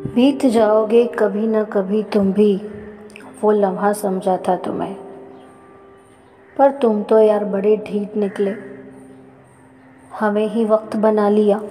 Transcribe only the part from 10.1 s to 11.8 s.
हमें ही वक्त बना लिया।